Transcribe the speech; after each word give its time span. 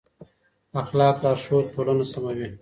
اخلاقي 0.81 1.19
لارښود 1.23 1.65
ټولنه 1.73 2.05
سموي. 2.11 2.47